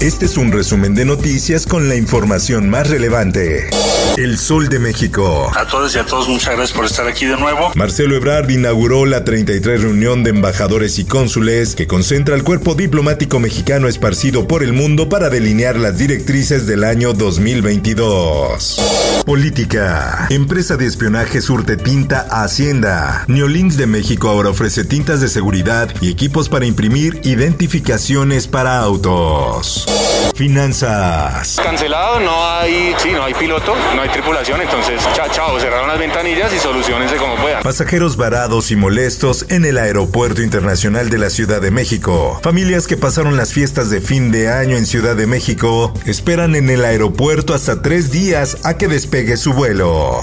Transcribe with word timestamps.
Este 0.00 0.26
es 0.26 0.36
un 0.36 0.52
resumen 0.52 0.94
de 0.94 1.04
noticias 1.04 1.66
con 1.66 1.88
la 1.88 1.96
información 1.96 2.68
más 2.68 2.90
relevante. 2.90 3.70
El 4.16 4.38
Sol 4.38 4.68
de 4.68 4.78
México. 4.78 5.50
A 5.56 5.66
todos 5.66 5.94
y 5.94 5.98
a 5.98 6.06
todos, 6.06 6.28
muchas 6.28 6.54
gracias 6.54 6.76
por 6.76 6.84
estar 6.84 7.08
aquí 7.08 7.26
de 7.26 7.36
nuevo. 7.36 7.72
Marcelo 7.74 8.14
Ebrard 8.14 8.48
inauguró 8.50 9.06
la 9.06 9.24
33 9.24 9.82
reunión 9.82 10.22
de 10.22 10.30
embajadores 10.30 10.98
y 10.98 11.04
cónsules 11.04 11.74
que 11.74 11.86
concentra 11.86 12.34
el 12.34 12.44
cuerpo 12.44 12.74
diplomático 12.74 13.40
mexicano 13.40 13.88
esparcido 13.88 14.46
por 14.46 14.62
el 14.62 14.72
mundo 14.72 15.08
para 15.08 15.30
delinear 15.30 15.76
las 15.76 15.98
directrices 15.98 16.66
del 16.66 16.84
año 16.84 17.12
2022. 17.12 19.22
Política. 19.24 20.26
Empresa 20.30 20.76
de 20.76 20.86
espionaje 20.86 21.40
surte 21.40 21.76
tinta 21.76 22.26
a 22.30 22.44
Hacienda. 22.44 23.24
Neolinks 23.26 23.76
de 23.76 23.86
México 23.86 24.28
ahora 24.28 24.50
ofrece 24.50 24.84
tintas 24.84 25.20
de 25.20 25.28
seguridad 25.28 25.88
y 26.00 26.10
equipos 26.10 26.48
para 26.48 26.66
imprimir 26.66 27.20
identificaciones 27.24 28.46
para 28.46 28.78
autos. 28.78 29.86
Finanzas. 30.34 31.60
Cancelado, 31.62 32.20
no 32.20 32.46
hay, 32.46 32.94
sí, 32.98 33.10
no 33.12 33.24
hay 33.24 33.34
piloto, 33.34 33.74
no 33.94 34.02
hay 34.02 34.08
tripulación, 34.08 34.60
entonces 34.60 35.00
chao, 35.14 35.28
chao, 35.30 35.60
cerraron 35.60 35.88
las 35.88 35.98
ventanillas 35.98 36.52
y 36.52 36.58
solucionense 36.58 37.16
como 37.16 37.36
puedan. 37.36 37.62
Pasajeros 37.62 38.16
varados 38.16 38.70
y 38.70 38.76
molestos 38.76 39.46
en 39.48 39.64
el 39.64 39.78
Aeropuerto 39.78 40.42
Internacional 40.42 41.10
de 41.10 41.18
la 41.18 41.30
Ciudad 41.30 41.60
de 41.60 41.70
México. 41.70 42.40
Familias 42.42 42.86
que 42.86 42.96
pasaron 42.96 43.36
las 43.36 43.52
fiestas 43.52 43.90
de 43.90 44.00
fin 44.00 44.30
de 44.30 44.50
año 44.50 44.76
en 44.76 44.86
Ciudad 44.86 45.16
de 45.16 45.26
México 45.26 45.92
esperan 46.06 46.54
en 46.54 46.70
el 46.70 46.84
aeropuerto 46.84 47.54
hasta 47.54 47.82
tres 47.82 48.10
días 48.10 48.58
a 48.64 48.76
que 48.76 48.88
despegue 48.88 49.36
su 49.36 49.52
vuelo. 49.52 50.20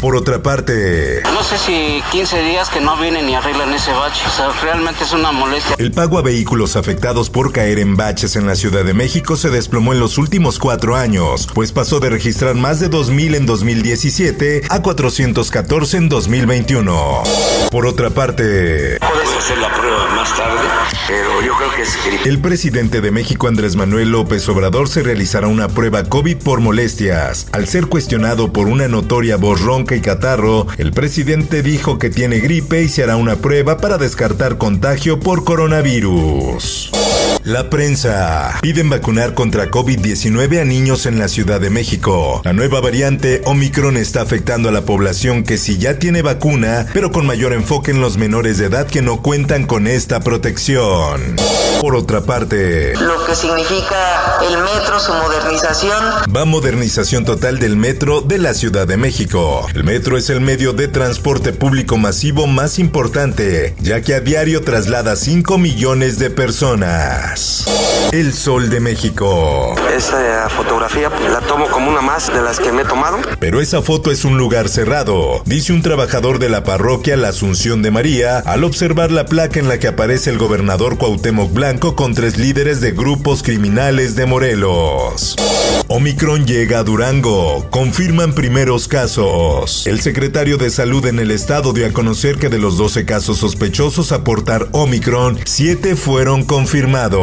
Por 0.00 0.16
otra 0.16 0.42
parte, 0.42 1.22
No 1.32 1.42
sé 1.42 1.58
si 1.58 2.02
15 2.10 2.42
días 2.42 2.70
que 2.70 2.80
no 2.80 2.96
vienen 2.96 3.28
y 3.28 3.34
arreglan 3.34 3.72
ese 3.74 3.92
bache. 3.92 4.22
O 4.26 4.30
sea, 4.30 4.50
realmente 4.62 5.04
es 5.04 5.12
una 5.12 5.30
molestia. 5.30 5.76
el 5.78 5.92
pago 5.92 6.18
a 6.18 6.22
vehículos 6.22 6.76
afectados 6.76 7.28
por 7.28 7.52
caer 7.52 7.78
en 7.78 7.96
baches 7.96 8.36
en 8.36 8.46
la 8.46 8.54
Ciudad 8.56 8.84
de 8.84 8.94
México 8.94 9.36
se 9.36 9.50
desplomó 9.50 9.92
en 9.92 10.00
los 10.00 10.16
últimos 10.18 10.58
cuatro 10.58 10.96
años, 10.96 11.48
pues 11.54 11.72
pasó 11.72 12.00
de 12.00 12.08
registrar 12.10 12.54
más 12.54 12.80
de 12.80 12.90
2.000 12.90 13.34
en 13.36 13.46
2017 13.46 14.62
a 14.70 14.80
414 14.82 15.96
en 15.98 16.08
2021. 16.08 17.22
Por 17.70 17.86
otra 17.86 18.10
parte, 18.10 18.98
Puedes 19.00 19.28
hacer 19.36 19.58
la 19.58 19.72
prueba 19.72 20.08
más 20.14 20.34
tarde, 20.36 20.60
pero 21.08 21.42
yo 21.42 21.54
creo 21.56 21.74
que 21.74 21.82
es 21.82 21.98
gripe. 22.06 22.28
El 22.28 22.38
presidente 22.40 23.00
de 23.00 23.10
México 23.10 23.48
Andrés 23.48 23.76
Manuel 23.76 24.10
López 24.12 24.48
Obrador 24.48 24.88
se 24.88 25.02
realizará 25.02 25.46
una 25.46 25.68
prueba 25.68 26.04
COVID 26.04 26.38
por 26.38 26.60
molestias. 26.60 27.46
Al 27.52 27.66
ser 27.68 27.86
cuestionado 27.86 28.52
por 28.52 28.66
una 28.66 28.88
notoria 28.88 29.36
voz 29.36 29.60
ronca 29.60 29.89
y 29.96 30.00
catarro, 30.00 30.66
el 30.78 30.92
presidente 30.92 31.62
dijo 31.62 31.98
que 31.98 32.10
tiene 32.10 32.40
gripe 32.40 32.82
y 32.82 32.88
se 32.88 33.02
hará 33.02 33.16
una 33.16 33.36
prueba 33.36 33.78
para 33.78 33.98
descartar 33.98 34.58
contagio 34.58 35.20
por 35.20 35.44
coronavirus. 35.44 36.99
La 37.44 37.70
prensa. 37.70 38.58
Piden 38.60 38.90
vacunar 38.90 39.32
contra 39.32 39.70
COVID-19 39.70 40.60
a 40.60 40.64
niños 40.64 41.06
en 41.06 41.18
la 41.18 41.26
Ciudad 41.26 41.58
de 41.58 41.70
México. 41.70 42.42
La 42.44 42.52
nueva 42.52 42.80
variante 42.80 43.40
Omicron 43.46 43.96
está 43.96 44.20
afectando 44.20 44.68
a 44.68 44.72
la 44.72 44.82
población 44.82 45.42
que 45.42 45.56
sí 45.56 45.78
ya 45.78 45.98
tiene 45.98 46.20
vacuna, 46.20 46.86
pero 46.92 47.10
con 47.10 47.24
mayor 47.24 47.54
enfoque 47.54 47.92
en 47.92 48.02
los 48.02 48.18
menores 48.18 48.58
de 48.58 48.66
edad 48.66 48.86
que 48.86 49.00
no 49.00 49.22
cuentan 49.22 49.66
con 49.66 49.86
esta 49.86 50.20
protección. 50.20 51.36
Por 51.80 51.96
otra 51.96 52.20
parte, 52.20 52.94
lo 52.96 53.24
que 53.24 53.34
significa 53.34 53.96
el 54.46 54.58
metro, 54.58 55.00
su 55.00 55.14
modernización. 55.14 56.04
va 56.36 56.44
modernización 56.44 57.24
total 57.24 57.58
del 57.58 57.76
metro 57.76 58.20
de 58.20 58.36
la 58.36 58.52
Ciudad 58.52 58.86
de 58.86 58.98
México. 58.98 59.66
El 59.74 59.84
metro 59.84 60.18
es 60.18 60.28
el 60.28 60.42
medio 60.42 60.74
de 60.74 60.88
transporte 60.88 61.54
público 61.54 61.96
masivo 61.96 62.46
más 62.46 62.78
importante, 62.78 63.74
ya 63.80 64.02
que 64.02 64.14
a 64.14 64.20
diario 64.20 64.60
traslada 64.60 65.16
5 65.16 65.56
millones 65.56 66.18
de 66.18 66.28
personas. 66.28 67.29
El 68.10 68.32
Sol 68.32 68.70
de 68.70 68.80
México. 68.80 69.76
Esta 69.96 70.48
fotografía 70.48 71.08
la 71.30 71.40
tomo 71.40 71.68
como 71.68 71.88
una 71.88 72.00
más 72.00 72.26
de 72.26 72.42
las 72.42 72.58
que 72.58 72.72
me 72.72 72.82
he 72.82 72.84
tomado. 72.84 73.18
Pero 73.38 73.60
esa 73.60 73.82
foto 73.82 74.10
es 74.10 74.24
un 74.24 74.36
lugar 74.36 74.68
cerrado, 74.68 75.40
dice 75.44 75.72
un 75.72 75.80
trabajador 75.82 76.40
de 76.40 76.48
la 76.48 76.64
parroquia 76.64 77.16
La 77.16 77.28
Asunción 77.28 77.82
de 77.82 77.92
María 77.92 78.38
al 78.38 78.64
observar 78.64 79.12
la 79.12 79.26
placa 79.26 79.60
en 79.60 79.68
la 79.68 79.78
que 79.78 79.86
aparece 79.86 80.30
el 80.30 80.38
gobernador 80.38 80.98
Cuauhtémoc 80.98 81.52
Blanco 81.52 81.94
con 81.94 82.14
tres 82.14 82.36
líderes 82.36 82.80
de 82.80 82.90
grupos 82.90 83.44
criminales 83.44 84.16
de 84.16 84.26
Morelos. 84.26 85.36
Omicron 85.86 86.46
llega 86.46 86.80
a 86.80 86.84
Durango, 86.84 87.68
confirman 87.70 88.32
primeros 88.32 88.88
casos. 88.88 89.86
El 89.86 90.00
secretario 90.00 90.56
de 90.56 90.70
Salud 90.70 91.06
en 91.06 91.20
el 91.20 91.30
estado 91.30 91.72
dio 91.72 91.86
a 91.86 91.92
conocer 91.92 92.38
que 92.38 92.48
de 92.48 92.58
los 92.58 92.76
12 92.76 93.04
casos 93.04 93.38
sospechosos 93.38 94.10
a 94.12 94.24
portar 94.24 94.68
Omicron, 94.72 95.38
7 95.44 95.94
fueron 95.96 96.44
confirmados. 96.44 97.19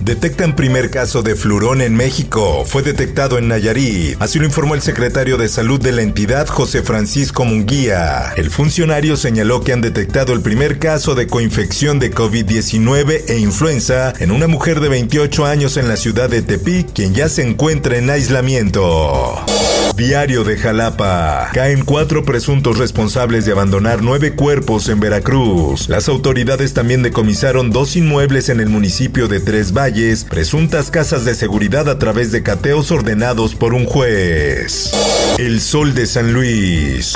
Detectan 0.00 0.54
primer 0.54 0.90
caso 0.90 1.22
de 1.22 1.34
flurón 1.34 1.80
en 1.80 1.94
México. 1.96 2.64
Fue 2.66 2.82
detectado 2.82 3.38
en 3.38 3.48
Nayarit. 3.48 4.20
Así 4.20 4.38
lo 4.38 4.44
informó 4.44 4.74
el 4.74 4.82
secretario 4.82 5.38
de 5.38 5.48
Salud 5.48 5.80
de 5.80 5.92
la 5.92 6.02
entidad, 6.02 6.46
José 6.46 6.82
Francisco 6.82 7.44
Munguía. 7.44 8.32
El 8.36 8.50
funcionario 8.50 9.16
señaló 9.16 9.62
que 9.62 9.72
han 9.72 9.80
detectado 9.80 10.34
el 10.34 10.42
primer 10.42 10.78
caso 10.78 11.14
de 11.14 11.26
coinfección 11.26 11.98
de 11.98 12.12
COVID-19 12.12 13.22
e 13.28 13.38
influenza 13.38 14.12
en 14.18 14.30
una 14.30 14.46
mujer 14.46 14.80
de 14.80 14.88
28 14.90 15.46
años 15.46 15.76
en 15.76 15.88
la 15.88 15.96
ciudad 15.96 16.28
de 16.28 16.42
Tepic, 16.42 16.92
quien 16.92 17.14
ya 17.14 17.28
se 17.28 17.42
encuentra 17.42 17.96
en 17.96 18.10
aislamiento. 18.10 19.42
Diario 19.96 20.42
de 20.42 20.56
Jalapa. 20.56 21.50
Caen 21.52 21.84
cuatro 21.84 22.24
presuntos 22.24 22.78
responsables 22.78 23.44
de 23.44 23.52
abandonar 23.52 24.02
nueve 24.02 24.34
cuerpos 24.34 24.88
en 24.88 24.98
Veracruz. 24.98 25.88
Las 25.88 26.08
autoridades 26.08 26.74
también 26.74 27.04
decomisaron 27.04 27.70
dos 27.70 27.94
inmuebles 27.94 28.48
en 28.48 28.58
el 28.58 28.63
municipio 28.68 29.28
de 29.28 29.40
Tres 29.40 29.72
Valles, 29.72 30.24
presuntas 30.24 30.90
casas 30.90 31.24
de 31.24 31.34
seguridad 31.34 31.88
a 31.88 31.98
través 31.98 32.32
de 32.32 32.42
cateos 32.42 32.90
ordenados 32.90 33.54
por 33.54 33.74
un 33.74 33.84
juez. 33.84 34.92
El 35.38 35.60
Sol 35.60 35.94
de 35.94 36.06
San 36.06 36.32
Luis. 36.32 37.14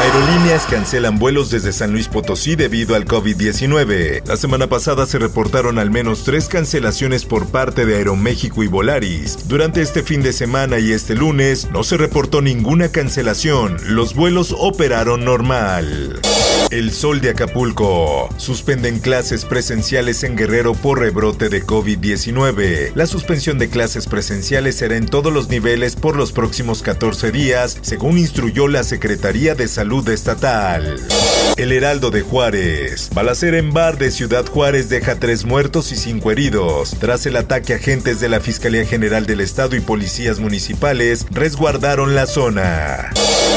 Aerolíneas 0.00 0.64
cancelan 0.66 1.18
vuelos 1.18 1.50
desde 1.50 1.72
San 1.72 1.90
Luis 1.92 2.06
Potosí 2.06 2.54
debido 2.54 2.94
al 2.94 3.04
COVID-19. 3.04 4.22
La 4.26 4.36
semana 4.36 4.68
pasada 4.68 5.06
se 5.06 5.18
reportaron 5.18 5.78
al 5.78 5.90
menos 5.90 6.22
tres 6.22 6.48
cancelaciones 6.48 7.24
por 7.24 7.48
parte 7.48 7.84
de 7.84 7.96
Aeroméxico 7.96 8.62
y 8.62 8.68
Volaris. 8.68 9.48
Durante 9.48 9.82
este 9.82 10.04
fin 10.04 10.22
de 10.22 10.32
semana 10.32 10.78
y 10.78 10.92
este 10.92 11.16
lunes 11.16 11.68
no 11.72 11.82
se 11.82 11.96
reportó 11.96 12.40
ninguna 12.40 12.90
cancelación. 12.90 13.76
Los 13.88 14.14
vuelos 14.14 14.54
operaron 14.56 15.24
normal. 15.24 16.20
El 16.70 16.92
Sol 16.92 17.22
de 17.22 17.30
Acapulco. 17.30 18.28
Suspenden 18.36 18.98
clases 18.98 19.46
presenciales 19.46 20.22
en 20.22 20.36
Guerrero 20.36 20.74
por 20.74 21.00
rebrote 21.00 21.48
de 21.48 21.64
COVID-19. 21.64 22.92
La 22.94 23.06
suspensión 23.06 23.58
de 23.58 23.70
clases 23.70 24.06
presenciales 24.06 24.76
será 24.76 24.96
en 24.96 25.06
todos 25.06 25.32
los 25.32 25.48
niveles 25.48 25.96
por 25.96 26.14
los 26.14 26.32
próximos 26.32 26.82
14 26.82 27.32
días, 27.32 27.78
según 27.80 28.18
instruyó 28.18 28.68
la 28.68 28.84
Secretaría 28.84 29.54
de 29.54 29.66
Salud 29.66 30.06
Estatal. 30.10 31.00
El 31.56 31.72
Heraldo 31.72 32.10
de 32.10 32.20
Juárez. 32.20 33.08
Balacera 33.14 33.56
en 33.56 33.72
bar 33.72 33.96
de 33.96 34.10
Ciudad 34.10 34.44
Juárez 34.44 34.90
deja 34.90 35.18
tres 35.18 35.46
muertos 35.46 35.90
y 35.90 35.96
cinco 35.96 36.30
heridos. 36.30 36.96
Tras 37.00 37.24
el 37.24 37.36
ataque, 37.36 37.74
agentes 37.74 38.20
de 38.20 38.28
la 38.28 38.40
Fiscalía 38.40 38.84
General 38.84 39.24
del 39.24 39.40
Estado 39.40 39.74
y 39.74 39.80
policías 39.80 40.38
municipales 40.38 41.26
resguardaron 41.30 42.14
la 42.14 42.26
zona. 42.26 43.10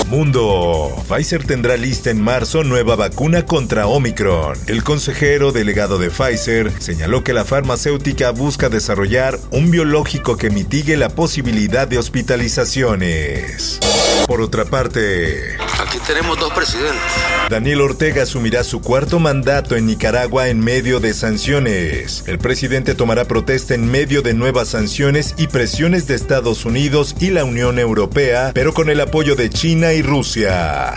Mundo. 0.07 0.91
Pfizer 1.07 1.45
tendrá 1.45 1.77
lista 1.77 2.09
en 2.09 2.21
marzo 2.21 2.63
nueva 2.63 2.95
vacuna 3.01 3.47
contra 3.47 3.87
Omicron. 3.87 4.55
El 4.67 4.83
consejero 4.83 5.51
delegado 5.51 5.97
de 5.97 6.11
Pfizer 6.11 6.71
señaló 6.79 7.23
que 7.23 7.33
la 7.33 7.45
farmacéutica 7.45 8.29
busca 8.29 8.69
desarrollar 8.69 9.39
un 9.49 9.71
biológico 9.71 10.37
que 10.37 10.51
mitigue 10.51 10.95
la 10.97 11.09
posibilidad 11.09 11.87
de 11.87 11.97
hospitalizaciones. 11.97 13.79
Por 14.27 14.39
otra 14.39 14.65
parte, 14.65 15.57
Aquí 15.81 15.97
tenemos 16.05 16.39
dos 16.39 16.53
presidentes. 16.53 17.01
Daniel 17.49 17.81
Ortega 17.81 18.21
asumirá 18.23 18.63
su 18.63 18.81
cuarto 18.81 19.19
mandato 19.19 19.75
en 19.75 19.87
Nicaragua 19.87 20.47
en 20.47 20.59
medio 20.59 20.99
de 20.99 21.15
sanciones. 21.15 22.23
El 22.27 22.37
presidente 22.37 22.93
tomará 22.93 23.25
protesta 23.25 23.73
en 23.73 23.89
medio 23.89 24.21
de 24.21 24.35
nuevas 24.35 24.69
sanciones 24.69 25.33
y 25.37 25.47
presiones 25.47 26.05
de 26.05 26.13
Estados 26.13 26.65
Unidos 26.65 27.15
y 27.19 27.31
la 27.31 27.45
Unión 27.45 27.79
Europea, 27.79 28.51
pero 28.53 28.73
con 28.73 28.89
el 28.91 29.01
apoyo 29.01 29.35
de 29.35 29.49
China 29.49 29.91
y 29.91 30.03
Rusia. 30.03 30.93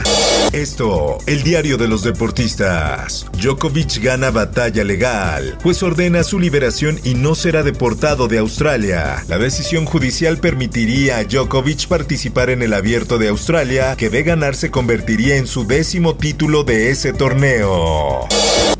Esto, 0.52 1.18
el 1.26 1.42
diario 1.42 1.78
de 1.78 1.88
los 1.94 2.02
deportistas. 2.02 3.24
Djokovic 3.38 4.02
gana 4.02 4.32
batalla 4.32 4.82
legal, 4.82 5.56
pues 5.62 5.80
ordena 5.84 6.24
su 6.24 6.40
liberación 6.40 6.98
y 7.04 7.14
no 7.14 7.36
será 7.36 7.62
deportado 7.62 8.26
de 8.26 8.38
Australia. 8.38 9.24
La 9.28 9.38
decisión 9.38 9.84
judicial 9.84 10.38
permitiría 10.38 11.18
a 11.18 11.24
Djokovic 11.24 11.86
participar 11.86 12.50
en 12.50 12.62
el 12.62 12.72
abierto 12.72 13.16
de 13.18 13.28
Australia, 13.28 13.94
que 13.96 14.10
de 14.10 14.24
ganar 14.24 14.56
se 14.56 14.72
convertiría 14.72 15.36
en 15.36 15.46
su 15.46 15.68
décimo 15.68 16.16
título 16.16 16.64
de 16.64 16.90
ese 16.90 17.12
torneo. 17.12 18.26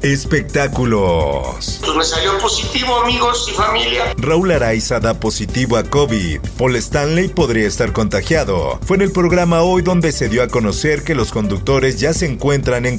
Espectáculos. 0.05 1.81
Pues 1.81 1.97
me 1.97 2.05
salió 2.05 2.37
positivo, 2.39 2.95
amigos 2.97 3.49
y 3.51 3.55
familia. 3.55 4.13
Raúl 4.19 4.51
Araiza 4.51 5.01
da 5.01 5.15
positivo 5.15 5.79
a 5.79 5.85
COVID. 5.85 6.41
Paul 6.59 6.77
Stanley 6.77 7.29
podría 7.29 7.67
estar 7.67 7.95
contagiado. 7.95 8.79
Fue 8.83 8.97
en 8.97 9.03
el 9.03 9.13
programa 9.13 9.63
hoy 9.63 9.81
donde 9.81 10.13
se 10.13 10.29
dio 10.29 10.43
a 10.43 10.49
conocer 10.49 11.05
que 11.05 11.15
los 11.15 11.33
conductores 11.33 11.99
ya 12.01 12.13
se 12.13 12.27
encuentran 12.27 12.85
en 12.85 12.99